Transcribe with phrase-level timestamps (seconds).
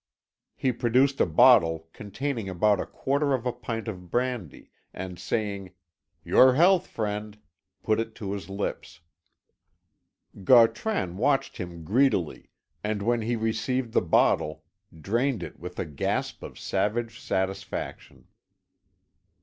[0.55, 5.73] He produced a bottle containing about a quarter of a pint of brandy, and saying,
[6.25, 7.37] "Your health, friend,"
[7.83, 9.01] put it to his lips.
[10.43, 12.49] Gautran watched him greedily,
[12.83, 14.63] and, when he received the bottle,
[14.99, 18.25] drained it with a gasp of savage satisfaction.